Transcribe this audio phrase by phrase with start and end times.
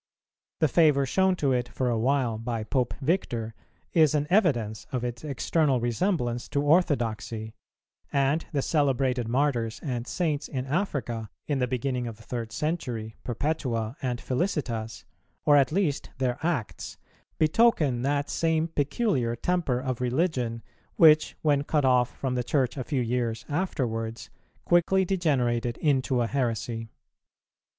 [0.61, 3.53] The favour shown to it for a while by Pope Victor
[3.93, 7.53] is an evidence of its external resemblance to orthodoxy;
[8.11, 13.15] and the celebrated Martyrs and Saints in Africa, in the beginning of the third century,
[13.23, 15.05] Perpetua and Felicitas,
[15.45, 16.97] or at least their Acts,
[17.37, 20.63] betoken that same peculiar temper of religion,
[20.95, 24.31] which, when cut off from the Church a few years afterwards,
[24.65, 26.89] quickly degenerated into a heresy.